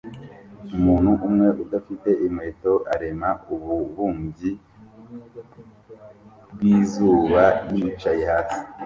Umuntu 0.75 1.11
umwe 1.27 1.47
udafite 1.63 2.09
inkweto 2.25 2.73
arema 2.93 3.29
ububumbyi 3.53 4.51
bwizuba 6.53 7.43
yicaye 7.75 8.23
hasi 8.31 8.61